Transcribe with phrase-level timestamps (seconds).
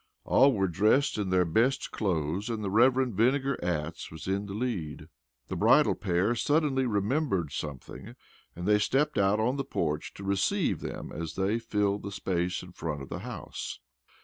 [0.23, 3.09] All were dressed in their best clothes and the Rev.
[3.09, 5.09] Vinegar Atts was in the lead.
[5.47, 8.15] The bridal pair suddenly remembered something,
[8.55, 12.63] and they stepped out on the porch to receive them as they filled the space
[12.63, 13.77] in front of the house.